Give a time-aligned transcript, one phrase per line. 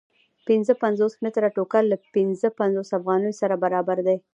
[0.47, 4.17] پنځه پنځوس متره ټوکر له پنځه پنځوس افغانیو سره برابر دی